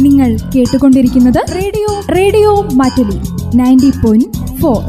നിങ്ങൾ 0.00 0.36
കേട്ടുകൊണ്ടിരിക്കുന്നത് 0.54 1.54
radio 1.54 2.00
radio 2.16 2.62
മാറ്റുലി 2.62 3.20
നയന്റി 3.54 3.90
പോയിന്റ് 4.04 4.56
ഫോർ. 4.56 4.82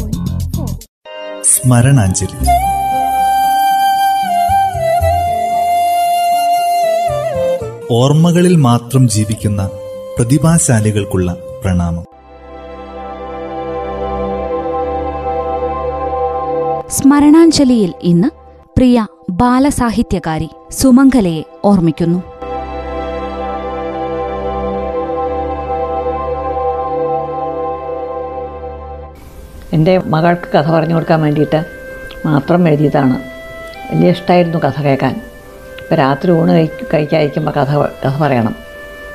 സ്മരണാഞ്ജലി. 1.43 2.57
ഓർമ്മകളിൽ 7.92 8.55
മാത്രം 8.55 9.09
ജീവിക്കുന്ന 9.09 9.70
പ്രതിഭാശാലികൾക്കുള്ള 10.18 11.38
പ്രണാമം. 11.64 12.04
സ്മരണാഞ്ജലിയിൽ 16.89 17.94
ഇന്ന് 18.04 18.28
പ്രിയ 18.78 19.07
ബാലസാഹിത്യകാരി 19.30 20.50
സുമംഗലയെ 20.71 21.44
ഓർമ്മിക്കുന്നു. 21.66 22.37
എന്റെ 29.77 30.02
മകൾക്ക് 30.05 30.58
കഥ 30.58 30.70
പറഞ്ഞു 30.72 30.94
കൊടുക്കാൻ 30.94 31.22
വേണ്ടിയിട്ട് 31.22 31.66
മാത്രം 32.26 32.67
എഴുതിയതാണ്. 32.67 33.16
വലിയ 33.91 34.09
ഇഷ്ടമായിരുന്നു 34.09 34.58
കഥ 34.58 34.81
കേൾക്കാൻ. 34.81 35.22
ഇപ്പോൾ 35.81 35.95
രാത്രി 35.95 36.31
ഊണ് 36.31 36.52
കഴി 36.52 36.70
കഴിക്കാതിരിക്കുമ്പോൾ 36.94 37.52
കഥ 37.52 37.72
കഥ 38.05 38.16
പറയണം. 38.22 38.55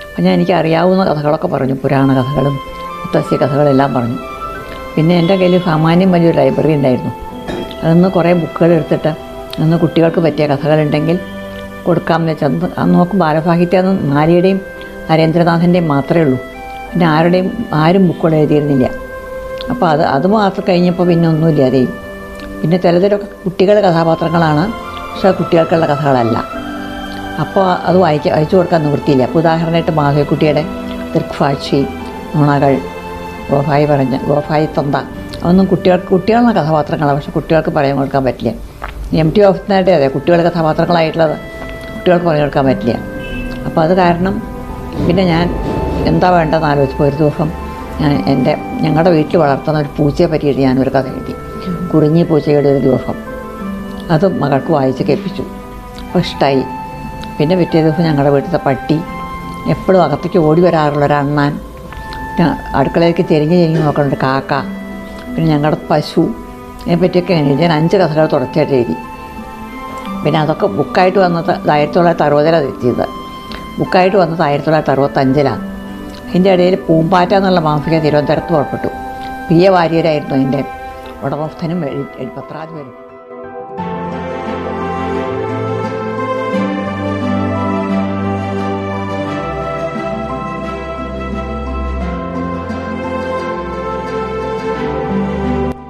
അപ്പം 0.09 0.23
ഞാൻ 0.25 0.35
എനിക്ക് 0.35 0.53
അറിയാവുന്ന 0.53 1.05
കഥകളൊക്കെ 1.05 1.49
പറഞ്ഞു. 1.49 1.75
പുരാണ 1.75 2.13
കഥകളും 2.13 2.55
മുത്തശ്ശി 3.01 3.37
കഥകളെല്ലാം 3.37 3.95
പറഞ്ഞു. 3.95 4.19
പിന്നെ 4.97 5.19
എന്റെ 5.19 5.37
കയ്യിൽ 5.37 5.63
സാമാന്യം 5.65 6.13
വലിയൊരു 6.13 6.37
ലൈബ്രറി 6.37 6.73
ഉണ്ടായിരുന്നു. 6.75 7.13
അതിന്ന് 7.83 8.09
കുറേ 8.09 8.33
ബുക്കുകൾ 8.33 8.73
എടുത്തിട്ട് 8.73 9.09
അന്ന് 9.59 9.77
കുട്ടികൾക്ക് 9.77 10.21
പറ്റിയ 10.21 10.47
കഥകളുണ്ടെങ്കിൽ 10.47 11.19
കൊടുക്കാമെന്ന് 11.87 12.33
വെച്ചാൽ 12.33 12.71
അന്ന് 12.79 12.95
നോക്കും 12.95 13.19
ബാലസാഹിത്യം 13.19 13.89
അന്ന് 13.89 14.17
നാരിയുടെയും 14.17 14.61
നരേന്ദ്രനാഥന്റെയും 15.11 15.89
മാത്രമേ 15.89 16.25
ഉള്ളൂ. 16.25 16.39
പിന്നെ 16.93 17.07
ആരുടെയും 17.07 17.67
ആരും 17.75 18.07
ബുക്കുകൾ 18.09 18.35
എഴുതിയിരുന്നില്ല. 18.35 19.12
അപ്പോൾ 19.71 19.89
അത് 19.89 20.03
അത് 20.03 20.27
മാത്രം 20.27 20.65
കഴിഞ്ഞപ്പോൾ 20.69 21.07
പിന്നെ 21.07 21.29
ഒന്നുമില്ല 21.29 21.63
അതേ. 21.63 21.87
പിന്നെ 22.63 22.77
ചിലതിലൊക്കെ 22.77 23.27
കുട്ടികളുടെ 23.45 23.91
കഥാപാത്രങ്ങളാണ് 23.91 24.73
പക്ഷെ 25.13 25.31
കുട്ടികൾക്കുള്ള 25.31 25.87
കഥകളല്ല. 25.87 26.45
അപ്പോൾ 27.41 27.73
അത് 27.89 27.97
വായിക്ക 27.97 28.29
വായിച്ചു 28.29 28.57
കൊടുക്കാൻ 28.57 28.83
നിവൃത്തിയില്ല. 28.83 29.23
അപ്പോൾ 29.23 29.39
ഉദാഹരണമായിട്ട് 29.39 29.91
മാധവിക്കുട്ടിയുടെ 29.91 30.65
ദൃക്സാക്ഷി 31.15 31.87
നുണകൾ 32.35 32.79
ഗോഫായി 33.51 33.85
പറഞ്ഞ 33.85 34.19
ഗോഫായി 34.29 34.69
തൊന്ത 34.77 34.97
അതൊന്നും 35.43 35.67
കുട്ടികൾക്ക് 35.67 36.07
കുട്ടികളുടെ 36.07 36.53
കഥാപാത്രങ്ങളാണ് 36.53 37.17
പക്ഷെ 37.19 37.31
കുട്ടികൾക്ക് 37.31 37.71
പറയാൻ 37.71 37.97
കൊടുക്കാൻ 37.97 38.25
പറ്റില്ല. 38.25 38.53
എം 39.13 39.31
ടി 39.31 39.43
ഓഫീസിനായിട്ട് 39.43 39.91
അതെ 39.91 40.09
കുട്ടികളുടെ 40.09 40.51
കഥാപാത്രങ്ങളായിട്ടുള്ളത് 40.51 41.37
കുട്ടികൾക്ക് 41.95 42.27
പറഞ്ഞു 42.27 42.43
കൊടുക്കാൻ 42.43 42.67
പറ്റില്ല. 42.67 42.99
അപ്പോൾ 43.67 43.81
അത് 43.81 43.97
കാരണം 43.97 44.43
പിന്നെ 45.07 45.23
ഞാൻ 45.23 45.51
എന്താ 46.07 46.31
വേണ്ടതെന്ന് 46.31 46.69
ആലോചിച്ചപ്പോൾ 46.69 47.05
ഒരു 47.05 47.17
ദിവസം 47.17 47.51
ഞാൻ 48.03 48.25
എന്റെ 48.29 48.57
ഞങ്ങളുടെ 48.81 49.11
വീട്ടിൽ 49.11 49.37
വളർത്തുന്ന 49.37 49.79
ഒരു 49.79 49.89
പൂച്ചയെ 49.97 50.27
പറ്റിയിട്ട് 50.27 50.61
ഞാനൊരു 50.61 50.91
കഥ 50.91 51.07
എഴുതി. 51.07 51.35
കുറിഞ്ഞി 51.93 52.23
പൂച്ചയുടെ 52.23 52.69
ഒരു 52.69 52.79
ദിവസം 52.79 53.17
അത് 54.11 54.39
മകൾക്ക് 54.43 54.73
വായിച്ച് 54.73 55.03
കേൾപ്പിച്ചു. 55.03 55.43
അപ്പോൾ 56.07 56.19
ഇഷ്ടമായി 56.19 56.63
പിന്നെ 57.39 57.57
പിറ്റേ 57.57 57.83
ദിവസം 57.83 58.03
ഞങ്ങളുടെ 58.03 58.31
വീട്ടിലത്തെ 58.31 58.65
പട്ടി 58.67 59.01
എപ്പോഴും 59.71 60.03
അകത്തേക്ക് 60.03 60.39
ഓടി 60.39 60.61
വരാറുള്ള 60.61 61.05
ഒരു 61.05 61.13
അണ്ണാൻ. 61.13 61.61
അടുക്കളയിലേക്ക് 62.75 63.25
ചെരിഞ്ഞ് 63.29 63.57
ചെരിഞ്ഞ് 63.57 63.81
നോക്കുന്നുണ്ട് 63.87 64.17
കാക്ക. 64.23 64.53
പിന്നെ 65.35 65.51
ഞങ്ങളുടെ 65.53 65.79
പശു. 65.91 66.21
ഇതിനെപ്പറ്റിയൊക്കെ 66.83 67.33
എഴുതി. 67.33 67.63
ഞാൻ 67.63 67.73
അഞ്ച് 67.73 67.97
കഥകൾ 67.97 68.27
തുടർച്ചയായിട്ട് 68.33 68.75
എഴുതി. 68.75 68.97
പിന്നെ 70.25 70.41
അതൊക്കെ 70.41 70.67
ബുക്കായിട്ട് 70.67 71.19
വന്നത് 71.19 71.71
ആയിരത്തി 71.71 71.97
തൊള്ളായിരത്തി 71.97 72.25
അറുപതിലാണ് 72.25 72.65
എത്തിയത്. 72.65 73.07
ബുക്കായിട്ട് 73.79 74.17
വന്നത് 74.17 74.43
ആയിരത്തി 74.43 74.69
തൊള്ളായിരത്തി 74.69 74.93
അറുപത്തഞ്ചിലാണ്. 74.95 75.72
അതിന്റെ 76.33 76.53
ഇടയിൽ 76.53 76.75
പൂമ്പാറ്റ 76.75 77.35
എന്നുള്ള 77.35 77.61
മാസിക 77.61 77.99
തിരുവനന്തപുരത്ത് 77.99 78.53
പുറപ്പെട്ടു. 78.53 78.89
പി 79.49 79.55
എ 79.55 79.69
വാര്യരായിരുന്നു 79.69 80.35
അതിന്റെ 80.35 80.65
ഉടമസ്ഥനും 81.23 81.81
പത്രാധിപരും 82.37 82.95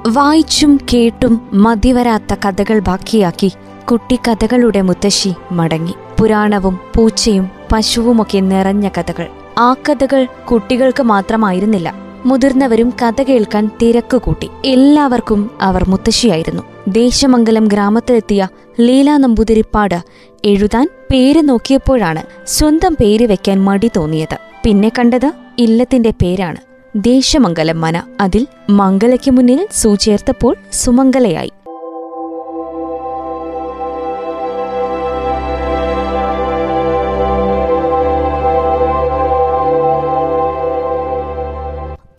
വായിച്ചും 0.06 0.78
കേട്ടും 0.92 1.34
മതിവരാത്ത 1.54 2.34
കഥകൾ 2.34 2.78
ബാക്കിയാക്കി 2.78 3.52
കുട്ടിക്കഥകളുടെ 3.90 4.80
മുത്തശ്ശി 4.80 5.34
മടങ്ങി. 5.52 5.94
പുരാണവും 6.20 6.80
പൂച്ചയും 6.96 7.50
പശുവുമൊക്കെ 7.72 8.38
നിറഞ്ഞ 8.38 8.88
കഥകൾ. 8.88 9.28
ആ 9.58 9.74
കഥകൾ 9.74 10.24
കുട്ടികൾക്ക് 10.24 11.02
മാത്രമായിരുന്നില്ല. 11.02 11.94
മുതിർന്നവരും 12.26 12.92
കഥ 13.02 13.22
കേൾക്കാൻ 13.22 13.70
തിരക്ക് 13.82 14.16
കൂട്ടി 14.16 14.50
എല്ലാവർക്കും 14.64 15.50
അവർ 15.62 15.88
മുത്തശ്ശിയായിരുന്നു. 15.88 16.62
ദേശമംഗലം 16.88 17.64
ഗ്രാമത്തിലെത്തിയ 17.64 18.48
ലീല 18.80 19.16
നമ്പൂതിരിപ്പാട് 19.16 20.02
എഴുതാൻ 20.44 20.88
പേര് 21.10 21.48
നോക്കിയപ്പോഴാണ് 21.48 22.22
സ്വന്തം 22.46 22.96
പേര് 23.00 23.26
വെക്കാൻ 23.26 23.64
മടി 23.64 23.90
തോന്നിയത്. 23.96 24.36
പിന്നെ 24.64 24.92
കണ്ടത് 24.98 25.32
ഇല്ലത്തിന്റെ 25.58 26.10
പേരാണ്. 26.10 26.56
ദേശമംഗലം 26.96 27.80
മന. 27.80 28.02
അതിൽ 28.20 28.46
മംഗലയ്ക്ക് 28.70 29.30
മുന്നിൽ 29.30 29.68
സൂചേർത്തപ്പോൾ 29.72 30.56
സുമംഗലയായി. 30.72 31.50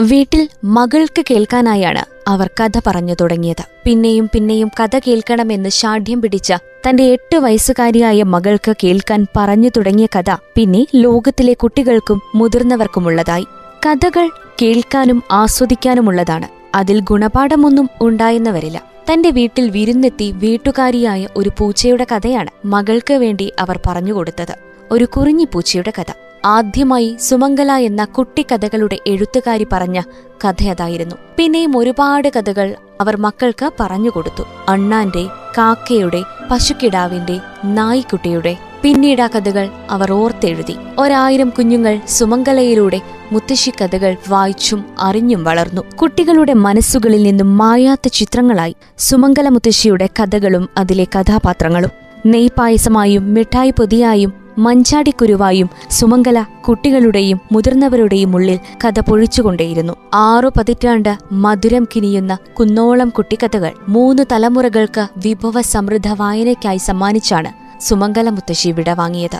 വീട്ടിൽ 0.09 0.49
മകൾക്ക് 0.63 1.21
കേൾക്കാനായാണ് 1.31 2.29
അവർ 2.29 2.49
കഥ 2.59 2.79
പറഞ്ഞു 2.87 3.15
തുടങ്ങിയത്. 3.21 3.63
പിന്നെയും 3.83 4.29
പിന്നെയും 4.33 4.69
കഥ 4.79 4.99
കേൾക്കണമെന്ന് 5.07 5.69
ഷാഠ്യം 5.69 6.21
പിടിച്ച 6.21 6.53
തന്റെ 6.85 7.03
എട്ട് 7.03 7.37
വയസ്സുകാരിയായ 7.37 8.23
മകൾക്ക് 8.23 8.73
കേൾക്കാൻ 8.83 9.27
പറഞ്ഞു 9.35 9.69
തുടങ്ങിയ 9.77 10.07
കഥ 10.15 10.31
പിന്നെ 10.55 10.81
ലോകത്തിലെ 10.95 11.53
കുട്ടികൾക്കും 11.53 12.21
മുതിർന്നവർക്കുമുള്ളതായി. 12.35 13.47
കഥകൾ 13.85 14.29
കേൾക്കാനും 14.61 15.23
ആസ്വദിക്കാനുമുള്ളതാണ്. 15.31 16.49
അതിൽ 16.75 16.99
ഗുണപാഠമൊന്നും 16.99 17.89
ഉണ്ടായെന്ന് 18.01 18.49
വരില്ല 18.49 18.81
തന്റെ 19.11 19.29
വീട്ടിൽ 19.29 19.69
വിരുന്നെത്തി 19.69 20.31
വീട്ടുകാരിയായ 20.31 21.27
ഒരു 21.35 21.51
പൂച്ചയുടെ 21.59 22.05
കഥയാണ് 22.11 22.51
മകൾക്ക് 22.65 23.13
വേണ്ടി 23.13 23.51
അവർ 23.59 23.79
പറഞ്ഞുകൊടുത്തത് 23.87 24.55
ഒരു 24.91 25.05
കുറിഞ്ഞി 25.05 25.47
പൂച്ചയുടെ 25.53 25.93
കഥ. 25.99 26.11
ആദ്യമായി 26.45 27.17
സുമംഗല 27.21 27.71
എന്ന 27.71 28.05
കുട്ടിക്കഥകളുടെ 28.05 28.97
എഴുത്തുകാരി 29.07 29.67
പറഞ്ഞ 29.71 30.01
കഥയതായിരുന്നു. 30.45 31.15
പിന്നെയും 31.37 31.77
ഒരുപാട് 31.77 32.27
കഥകൾ 32.27 32.75
അവർ 33.01 33.17
മക്കൾക്ക് 33.17 33.71
പറഞ്ഞുകൊടുത്തു 33.79 34.43
അണ്ണാന്റെ 34.69 35.25
കാക്കയുടെ 35.57 36.23
പശുക്കിടാവിന്റെ 36.51 37.39
നായിക്കുട്ടിയുടെ. 37.65 38.57
പിന്നീട് 38.81 39.21
ആ 39.21 39.27
കഥകൾ 39.27 39.69
അവർ 39.89 40.11
ഓർത്തെഴുതി. 40.11 40.75
ഒരായിരം 40.99 41.49
കുഞ്ഞുങ്ങൾ 41.49 41.99
സുമംഗലയിലൂടെ 42.07 43.01
മുത്തശ്ശി 43.31 43.69
കഥകൾ 43.69 44.17
വായിച്ചും 44.29 44.85
അറിഞ്ഞും 44.99 45.43
വളർന്നു. 45.43 45.81
കുട്ടികളുടെ 45.95 46.53
മനസ്സുകളിൽ 46.53 47.23
നിന്നും 47.23 47.57
മായാത്ത 47.57 48.07
ചിത്രങ്ങളായി 48.07 48.75
സുമംഗല 48.97 49.49
മുത്തശ്ശിയുടെ 49.49 50.09
കഥകളും 50.19 50.69
അതിലെ 50.77 51.03
കഥാപാത്രങ്ങളും. 51.03 51.89
നെയ്പായസമായും 52.25 53.33
മിഠായി 53.33 53.69
പൊതിയായും 53.69 54.42
മഞ്ചാടിക്കുരുവായും 54.57 55.69
സുമംഗല 55.89 56.45
കുട്ടികളുടെയും 56.67 57.39
മുതിർന്നവരുടെയും 57.51 58.35
ഉള്ളിൽ 58.35 58.59
കഥ 58.85 58.99
പൊഴിച്ചുകൊണ്ടേയിരുന്നു. 58.99 59.93
ആറു 60.13 60.51
പതിറ്റാണ്ട് 60.57 61.17
മധുരം 61.31 61.87
കിനിയുന്ന 61.95 62.37
കുന്നോളം 62.53 63.09
കുട്ടിക്കഥകൾ 63.09 63.71
മൂന്ന് 63.87 64.23
തലമുറകൾക്ക് 64.31 65.07
വിഭവ 65.17 65.61
സമൃദ്ധ 65.61 66.07
വായനയ്ക്കായി 66.07 66.77
സമ്മാനിച്ചാണ് 66.77 67.51
സുമംഗല 67.81 68.29
മുത്തശ്ശി 68.29 68.71
വിടവാങ്ങിയത് 68.71 69.39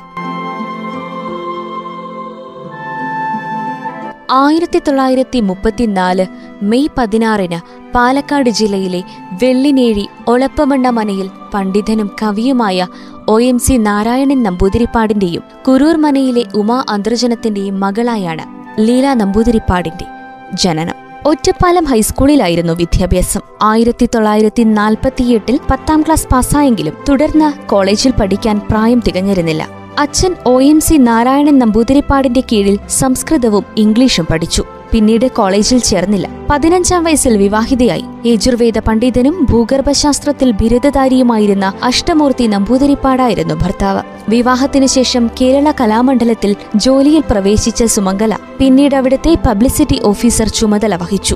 ആയിരത്തി 4.31 4.79
തൊള്ളായിരത്തി 4.79 5.39
മുപ്പത്തിനാല് 5.39 6.25
മെയ് 6.61 6.87
പതിനാറിന് 6.97 7.59
പാലക്കാട് 7.95 8.49
ജില്ലയിലെ 8.49 9.03
വെള്ളിനേഴി 9.43 10.07
ഒളപ്പമണ്ണ 10.27 10.89
മനയിൽ 10.89 11.29
പണ്ഡിതനും 11.53 12.11
കവിയുമായ 12.21 12.87
ഒ 13.29 13.41
എം 13.41 13.59
സി 13.59 13.73
നാരായണൻ 13.73 14.43
നമ്പൂതിരിപ്പാടിന്റെയും 14.43 15.43
കുരൂർ 15.67 15.95
മനയിലെ 15.95 16.43
ഉമാ 16.55 16.83
അന്തർജനത്തിന്റെയും 16.89 17.79
മകളായാണ് 17.79 18.45
ലീല 18.87 19.13
നമ്പൂതിരിപ്പാടിന്റെ 19.13 20.05
ജനനം. 20.53 20.95
ഒറ്റപ്പാലം 21.25 21.83
ഹൈസ്കൂളിലായിരുന്നു 21.83 22.73
വിദ്യാഭ്യാസം. 22.73 23.41
ആയിരത്തി 23.61 24.09
തൊള്ളായിരത്തി 24.15 24.63
നാൽപ്പത്തിയെട്ടിൽ 24.63 25.59
പത്താം 25.71 26.01
ക്ലാസ് 26.01 26.27
പാസ്സായെങ്കിലും 26.27 26.93
തുടർന്ന് 27.09 27.67
കോളേജിൽ 27.67 28.11
പഠിക്കാൻ 28.11 28.61
പ്രായം 28.71 29.01
തികഞ്ഞിരുന്നില്ല. 29.07 29.69
അച്ഛൻ 29.99 30.35
ഒ 30.45 30.61
എം 30.61 30.79
സി 30.79 30.95
നാരായണൻ 30.95 31.59
നമ്പൂതിരിപ്പാടിന്റെ 31.59 32.41
കീഴിൽ 32.41 32.79
സംസ്കൃതവും 32.89 33.65
ഇംഗ്ലീഷും 33.77 34.27
പഠിച്ചു. 34.31 34.63
പിന്നീട് 34.93 35.31
കോളേജിൽ 35.31 35.79
ചേർന്നില്ല. 35.79 36.29
പതിനഞ്ചാം 36.49 37.03
വയസ്സിൽ 37.03 37.37
വിവാഹിതയായി. 37.37 38.05
യജുർവേദ 38.25 38.77
പണ്ഡിതനും 38.77 39.47
ഭൂഗർഭശാസ്ത്രത്തിൽ 39.49 40.51
ബിരുദധാരിയുമായിരുന്ന 40.51 41.73
അഷ്ടമൂർത്തി 41.83 42.47
നമ്പൂതിരിപ്പാടായിരുന്നു 42.47 43.53
ഭർത്താവ്. 43.53 44.01
വിവാഹത്തിനു 44.29 44.85
ശേഷം 44.85 45.29
കേരള 45.41 45.71
കലാമണ്ഡലത്തിൽ 45.81 46.55
ജോലിയിൽ 46.75 47.23
പ്രവേശിച്ച 47.31 47.83
സുമംഗല. 47.83 48.37
പിന്നീട് 48.59 48.95
അവിടുത്തെ 48.95 49.37
പബ്ലിസിറ്റി 49.47 50.01
ഓഫീസർ 50.03 50.47
ചുമതല 50.47 50.95
വഹിച്ചു. 50.95 51.35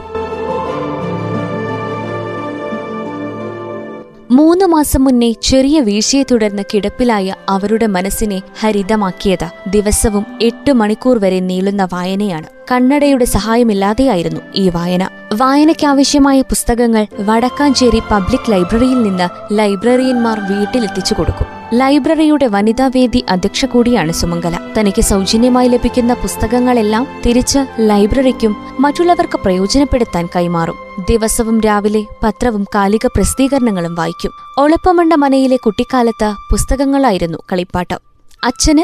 മൂന്ന് 4.38 4.66
മാസം 4.66 5.04
മുന്നേ 5.04 5.30
ചെറിയ 5.44 5.80
വീഴ്ചയെ 5.80 6.24
തുടർന്ന് 6.24 6.64
കിടപ്പിലായ 6.74 7.36
അവരുടെ 7.50 7.88
മനസ്സിനെ 7.88 8.40
ഹരിതമാക്കിയത് 8.60 9.46
ദിവസവും 9.70 10.26
എട്ട് 10.42 10.72
മണിക്കൂർ 10.72 11.18
വരെ 11.18 11.40
നീളുന്ന 11.40 11.84
വായനയാണ്. 11.94 12.48
കണ്ണടയുടെ 12.72 13.26
സഹായമില്ലാതെയായിരുന്നു 13.26 14.42
ഈ 14.56 14.70
വായന. 14.70 15.10
വായനയ്ക്കാവശ്യമായ 15.34 16.42
പുസ്തകങ്ങൾ 16.42 17.06
വടക്കാഞ്ചേരി 17.20 18.02
പബ്ലിക് 18.12 18.52
ലൈബ്രറിയിൽ 18.52 19.00
നിന്ന് 19.04 19.30
ലൈബ്രറിയന്മാർ 19.58 20.40
വീട്ടിലെത്തിച്ചു 20.52 21.14
കൊടുക്കും. 21.14 21.57
ലൈബ്രറിയുടെ 21.74 22.48
വനിതാവേദി 22.48 23.26
അധ്യക്ഷ 23.30 23.66
കൂടിയാണ് 23.66 24.12
സുമംഗല. 24.12 24.58
തനിക്ക് 24.80 25.02
സൗജന്യമായി 25.02 25.68
ലഭിക്കുന്ന 25.68 26.14
പുസ്തകങ്ങളെല്ലാം 26.14 27.08
തിരിച്ച് 27.26 27.60
ലൈബ്രറിക്കും 27.80 28.58
മറ്റുള്ളവർക്ക് 28.80 29.40
പ്രയോജനപ്പെടുത്താൻ 29.40 30.30
കൈമാറും. 30.36 30.76
ദിവസവും 31.10 31.62
രാവിലെ 31.62 32.04
പത്രവും 32.24 32.66
കാലിക 32.76 33.06
പ്രസിദ്ധീകരണങ്ങളും 33.06 33.96
വായിക്കും. 33.96 34.32
ഒളപ്പമണ്ട 34.58 35.14
മനയിലെ 35.14 35.58
കുട്ടിക്കാലത്ത് 35.58 36.34
പുസ്തകങ്ങളായിരുന്നു 36.52 37.38
കളിപ്പാട്ടം. 37.52 38.00
അച്ഛന് 38.44 38.84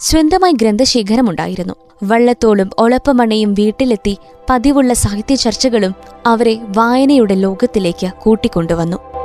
സ്വന്തമായി 0.00 0.52
ഗ്രന്ഥശേഖരമുണ്ടായിരുന്നു. 0.52 1.74
വള്ളത്തോളും 2.04 2.70
ഒളപ്പമണയും 2.78 3.54
വീട്ടിലെത്തി 3.54 4.18
പതിവുള്ള 4.50 4.94
സാഹിത്യ 4.94 5.34
ചർച്ചകളും 5.34 5.94
അവരെ 6.26 6.58
വായനയുടെ 6.76 7.34
ലോകത്തിലേക്ക് 7.34 8.10
കൂട്ടിക്കൊണ്ടുവന്നു. 8.22 9.23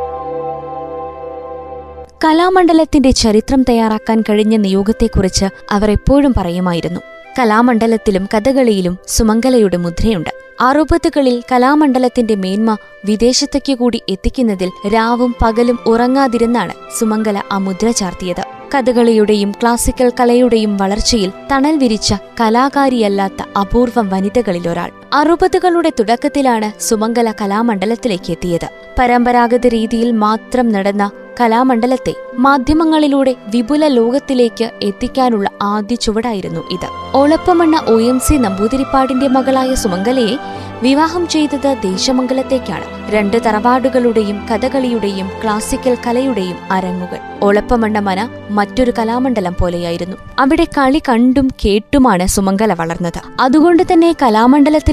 കലാമണ്ഡലത്തിന്റെ 2.24 3.12
ചരിത്രം 3.12 3.64
തയ്യാറാക്കാൻ 3.70 4.24
കഴിഞ്ഞ 4.30 4.56
നിയോഗത്തെക്കുറിച്ച് 4.56 5.46
അവർ 5.72 5.92
എപ്പോഴും 5.92 6.34
പറയുമായിരുന്നു. 6.38 7.00
കലാമണ്ഡലത്തിലും 7.40 8.28
കഥകളിയിലും 8.34 8.98
സുമംഗലയുടെ 9.08 9.78
മുദ്രയുണ്ട്. 9.78 10.30
അറുപതുകളിൽ 10.62 11.44
കലാമണ്ഡലത്തിന്റെ 11.52 12.36
മേന്മ 12.36 12.78
വിദേശത്തേക്ക് 13.06 13.74
കൂടി 13.74 14.02
എത്തിക്കുന്നതിൽ 14.10 14.72
രാവും 14.94 15.36
പകലും 15.42 15.80
ഉറങ്ങാതിരുന്നാണ് 15.86 16.74
സുമംഗല 17.00 17.42
ആ 17.52 17.58
മുദ്ര 17.58 17.92
ചാർത്തിയത്. 17.92 18.44
കഥകളിയുടെയും 18.76 19.52
ക്ലാസിക്കൽ 19.52 20.12
കലയുടെയും 20.20 20.78
വളർച്ചയിൽ 20.78 21.32
തണൽ 21.52 21.78
വിരിച്ച 21.78 22.14
കലാകാരിയല്ലാത്ത 22.42 23.58
അപൂർവം 23.60 24.10
വനിതകളിലൊരാൾ. 24.10 24.92
അറുപതുകളുടെ 25.14 25.92
തുടക്കത്തിലാണ് 26.00 26.82
സുമംഗല 26.82 27.32
കലാമണ്ഡലത്തിലേക്ക് 27.32 28.32
എത്തിയത് 28.32 28.68
പരമ്പരാഗത 29.00 29.68
രീതിയിൽ 29.68 30.12
മാത്രം 30.12 30.70
നടന്ന 30.70 31.12
കലാമണ്ഡലത്തെ 31.42 32.14
മാധ്യമങ്ങളിലൂടെ 32.34 33.36
വിപുല 33.48 33.88
ലോകത്തിലേക്ക് 33.88 34.72
എത്തിക്കാനുള്ള 34.82 35.50
ആദ്യ 35.62 35.96
ചുവടായിരുന്നു 35.96 36.72
ഇത്. 36.72 37.18
ഒളപ്പമണ്ണ 37.18 37.78
ഒ 37.88 38.02
എം 38.02 38.20
സി 38.20 38.36
നമ്പൂതിരിപ്പാടിന്റെ 38.36 39.28
മകളായ 39.28 39.76
സുമംഗലയെ 39.76 40.38
വിവാഹം 40.84 41.28
ചെയ്തത് 41.28 41.76
ദേശമംഗലത്തേക്കാണ്. 41.84 42.84
രണ്ട് 43.10 43.38
തറവാടുകളുടെയും 43.46 44.48
കഥകളിയുടെയും 44.48 45.32
ക്ലാസിക്കൽ 45.44 45.98
കലയുടെയും 46.08 46.58
അരങ്ങുകൾ. 46.72 47.18
ഒളപ്പമണ്ണ 47.42 48.00
മന 48.00 48.30
മറ്റൊരു 48.50 48.94
കലാമണ്ഡലം 49.00 49.56
പോലെയായിരുന്നു. 49.62 50.18
അവിടെ 50.40 50.64
കളി 50.78 51.02
കണ്ടും 51.10 51.48
കേട്ടുമാണ് 51.66 52.28
സുമംഗല 52.28 52.74
വളർന്നത്. 52.74 53.22
അതുകൊണ്ട് 53.40 53.84
തന്നെ 53.84 54.16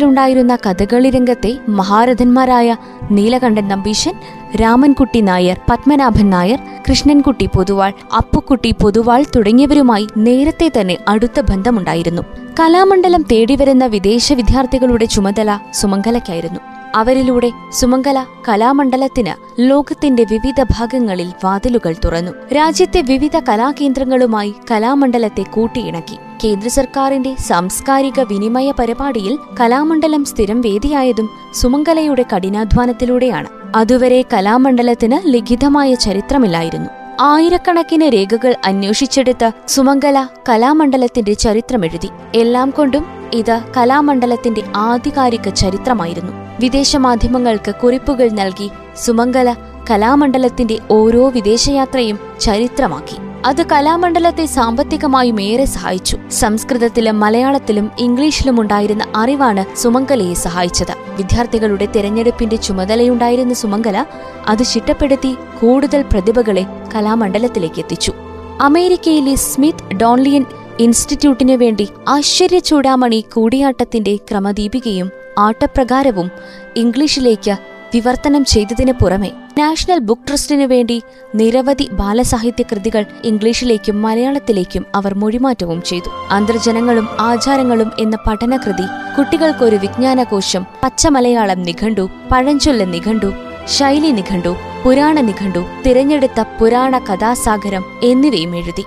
കലാമണ്ഡലത്തിലുണ്ടായിരുന്ന 0.06 0.56
കഥകളി 0.67 1.11
രംഗത്തെ 1.11 1.53
മഹാരഥന്മാരായ 1.69 2.76
നീലകണ്ഠൻ 3.11 3.69
നമ്പീശൻ 3.69 4.14
രാമൻകുട്ടി 4.62 5.20
നായർ 5.20 5.58
പത്മനാഭൻ 5.70 6.31
നായർ 6.31 6.61
കൃഷ്ണൻകുട്ടി 6.88 7.47
പൊതുവാൾ 7.56 7.93
അപ്പുക്കുട്ടി 8.17 8.70
പൊതുവാൾ 8.82 9.25
തുടങ്ങിയവരുമായി 9.37 10.06
നേരത്തെ 10.17 10.70
തന്നെ 10.81 10.97
അടുത്ത 11.08 11.41
ബന്ധമുണ്ടായിരുന്നു. 11.41 12.23
കലാമണ്ഡലം 12.61 13.23
തേടിവരുന്ന 13.32 13.87
വിദേശ 13.87 14.32
വിദ്യാർത്ഥികളുടെ 14.32 15.05
ചുമതല 15.05 15.58
സുമംഗലയ്ക്കായിരുന്നു. 15.75 16.61
അവരിലൂടെ 16.94 17.50
സുമംഗല 17.73 18.25
കലാമണ്ഡലത്തിന് 18.49 19.35
ലോകത്തിന്റെ 19.61 20.25
വിവിധ 20.31 20.62
ഭാഗങ്ങളിൽ 20.62 21.32
വാതിലുകൾ 21.44 21.94
തുറന്നു. 22.05 22.32
രാജ്യത്തെ 22.55 23.00
വിവിധ 23.00 23.37
കലാകേന്ദ്രങ്ങളുമായി 23.49 24.55
കലാമണ്ഡലത്തെ 24.70 25.43
കൂട്ടിയിണക്കി. 25.43 26.17
കേന്ദ്ര 26.44 26.69
സർക്കാരിന്റെ 26.69 27.37
സാംസ്കാരിക 27.37 28.21
വിനിമയ 28.21 28.73
പരിപാടിയിൽ 28.79 29.38
കലാമണ്ഡലം 29.61 30.25
സ്ഥിരം 30.25 30.61
വേദിയായതും 30.61 31.29
സുമംഗലയുടെ 31.55 32.25
കഠിനാധ്വാനത്തിലൂടെയാണ്. 32.37 33.49
അതുവരെ 33.77 34.25
കലാമണ്ഡലത്തിന് 34.33 35.29
ലിഖിതമായ 35.29 35.94
ചരിത്രമില്ലായിരുന്നു. 35.94 36.91
ആയിരക്കണക്കിന് 37.21 38.12
രേഖകൾ 38.12 38.55
അന്വേഷിച്ചെടുത്ത് 38.65 39.50
സുമംഗല 39.69 40.27
കലാമണ്ഡലത്തിന്റെ 40.49 41.33
ചരിത്രമെഴുതി. 41.33 42.09
എല്ലാം 42.35 42.71
കൊണ്ടും 42.71 43.06
ഇത് 43.33 43.61
കലാമണ്ഡലത്തിന്റെ 43.77 44.62
ആധികാരിക 44.77 45.49
ചരിത്രമായിരുന്നു. 45.49 46.33
വിദേശ 46.61 46.97
മാധ്യമങ്ങൾക്ക് 46.97 47.75
കുറിപ്പുകൾ 47.75 48.29
നൽകി 48.29 48.71
സുമംഗല 48.97 49.55
കലാമണ്ഡലത്തിന്റെ 49.91 50.79
ഓരോ 50.91 51.29
വിദേശയാത്രയും 51.29 52.19
ചരിത്രമാക്കി. 52.41 53.25
അത് 53.46 53.66
കലാമണ്ഡലത്തെ 53.66 54.46
സാമ്പത്തികമായും 54.46 55.40
ഏറെ 55.40 55.64
സഹായിച്ചു. 55.64 56.16
സംസ്കൃതത്തിലും 56.31 57.20
മലയാളത്തിലും 57.20 57.90
ഇംഗ്ലീഷിലും 57.98 58.60
ഉണ്ടായിരുന്ന 58.60 59.04
അറിവാണ് 59.16 59.76
സുമംഗലയെ 59.76 60.34
സഹായിച്ചത്. 60.34 60.94
വിദ്യാർത്ഥികളുടെ 61.16 61.87
തിരഞ്ഞെടുപ്പിന്റെ 61.87 62.56
ചുമതലയുണ്ടായിരുന്ന 62.56 63.54
സുമംഗല 63.54 64.04
അത് 64.46 64.62
ചിട്ടപ്പെടുത്തി 64.62 65.37
കൂടുതൽ 65.60 66.02
പ്രതിഭകളെ 66.02 66.66
കലാമണ്ഡലത്തിലേക്ക് 66.94 67.78
എത്തിച്ചു. 67.78 68.12
അമേരിക്കയിലെ 68.60 69.34
സ്മിത്ത് 69.34 69.94
ഡോൺലിയൻ 69.94 70.44
ഇൻസ്റ്റിറ്റ്യൂട്ടിനു 70.81 71.56
വേണ്ടി 71.56 71.88
ആശ്ചര്യ 72.08 72.58
ചൂടാമണി 72.58 73.25
കൂടിയാട്ടത്തിന്റെ 73.34 74.16
ക്രമദീപികയും 74.16 75.10
ആട്ടപ്രകാരവും 75.38 76.31
ഇംഗ്ലീഷിലേക്ക് 76.76 77.75
വിവർത്തനം 77.96 78.43
ചെയ്തതിനു 78.44 78.93
പുറമെ 79.00 79.28
നാഷണൽ 79.58 79.98
ബുക്ക് 80.08 80.26
ട്രസ്റ്റിനു 80.28 80.66
വേണ്ടി 80.72 80.96
നിരവധി 81.34 81.87
ബാലസാഹിത്യ 82.00 82.64
കൃതികൾ 82.70 83.02
ഇംഗ്ലീഷിലേക്കും 83.31 83.96
മലയാളത്തിലേക്കും 84.04 84.82
അവർ 84.94 85.12
മൊഴിമാറ്റവും 85.14 85.78
ചെയ്തു. 85.82 86.10
അന്തർജനങ്ങളും 86.31 87.06
ആചാരങ്ങളും 87.20 87.90
എന്ന 87.98 88.16
പഠനകൃതി 88.26 88.87
കുട്ടികൾക്കൊരു 89.16 89.78
വിജ്ഞാനകോശം 89.84 90.64
പച്ചമലയാളം 90.82 91.62
നിഘണ്ടു 91.69 92.04
പഴഞ്ചൊല്ല 92.32 92.84
നിഘണ്ടു 92.94 93.31
ശൈലി 93.76 94.10
നിഘണ്ടു 94.19 94.52
പുരാണ 94.84 95.16
നിഘണ്ടു 95.28 95.62
തിരഞ്ഞെടുത്ത 95.87 96.40
പുരാണ 96.58 96.99
കഥാസാഗരം 97.08 97.87
എന്നിവയും 98.02 98.52
എഴുതി. 98.56 98.84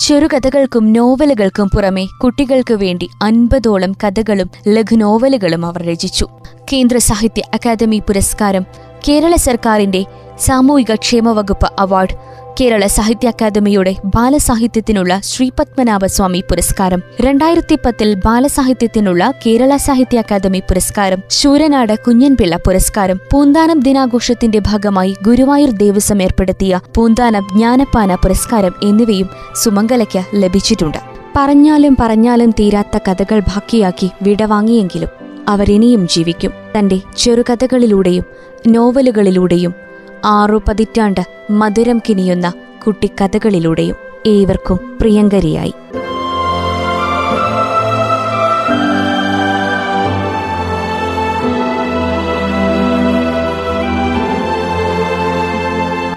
ചെറുകഥകൾക്കും 0.00 0.92
നോവലുകൾക്കും 0.92 1.68
പുറമെ 1.74 2.08
കുട്ടികൾക്ക് 2.24 2.74
വേണ്ടി 2.74 3.08
അൻപതോളം 3.22 3.92
കഥകളും 3.92 4.50
ലഘുനോവലുകളും 4.68 5.66
അവർ 5.66 5.82
രചിച്ചു. 5.82 6.26
കേന്ദ്ര 6.72 6.98
സാഹിത്യ 6.98 7.42
അക്കാദമി 7.54 7.98
പുരസ്കാരം 8.08 8.64
കേരള 9.08 9.36
സർക്കാരിന്റെ 9.36 10.04
സാമൂഹിക 10.40 10.94
ക്ഷേമ 10.94 11.28
വകുപ്പ് 11.30 11.72
അവാർഡ് 11.78 12.14
കേരള 12.60 12.86
സാഹിത്യ 12.86 13.28
അക്കാദമിയുടെ 13.28 13.96
ബാലസാഹിത്യത്തിനുള്ള 14.04 15.20
ശ്രീപത്മനാഭസ്വാമി 15.22 16.44
പുരസ്കാരം 16.50 17.02
രണ്ടായിരത്തി 17.20 17.78
പത്തിൽ 17.86 18.14
ബാലസാഹിത്യത്തിനുള്ള 18.14 19.32
കേരള 19.46 19.76
സാഹിത്യ 19.76 20.18
അക്കാദമി 20.18 20.60
പുരസ്കാരം 20.60 21.22
ശൂരനാട് 21.30 21.94
കുഞ്ഞൻപിള്ള 22.06 22.56
പുരസ്കാരം 22.56 23.20
പൂന്താനം 23.32 23.80
ദിനാഘോഷത്തിന്റെ 23.80 24.58
ഭാഗമായി 24.58 25.16
ഗുരുവായൂർ 25.22 25.70
ദേവസ്വം 25.70 26.22
ഏർപ്പെടുത്തിയ 26.22 26.80
പൂന്താനം 26.94 27.46
ജ്ഞാനപ്പാന 27.52 28.14
പുരസ്കാരം 28.14 28.74
എന്നിവയും 28.82 29.28
സുമംഗലയ്ക്ക് 29.54 30.22
ലഭിച്ചിട്ടുണ്ട്. 30.34 30.98
പറഞ്ഞാലും 31.36 31.96
പറഞ്ഞാലും 32.00 32.50
തീരാത്ത 32.50 32.98
കഥകൾ 32.98 33.40
ബാക്കിയാക്കി 33.40 34.10
വിടവാങ്ങിയെങ്കിലും 34.22 35.08
അവരിനിയും 35.48 36.08
ജീവിക്കും. 36.08 36.52
തന്റെ 36.78 37.00
ചെറുകഥകളിലൂടെയും 37.18 38.24
നോവലുകളിലൂടെയും 38.66 39.87
ആറു 40.24 40.62
പതിറ്റാണ്ട് 40.68 41.20
മധുരം 41.50 42.02
കിനിയുന്ന 42.08 42.52
കുട്ടിക്കഥകളിലൂടെയും 42.86 43.96
ഏവർക്കും 44.26 44.98
പ്രിയങ്കരിയായി. 45.00 45.74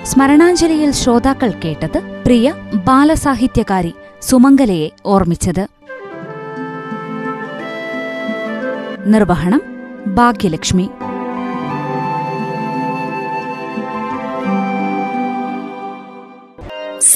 സ്മരണാഞ്ജലിയിൽ 0.05 0.91
ശ്രോതാക്കൾ 0.91 1.51
കേട്ടത് 1.51 1.97
പ്രിയ 1.97 2.53
ബാലസാഹിത്യകാരി 2.73 3.93
സുമംഗലയെ 4.21 4.89
ഓർമ്മിച്ചത്. 5.05 5.67
നിർവഹണം 9.05 9.61
ഭാഗ്യലക്ഷ്മി. 10.15 10.89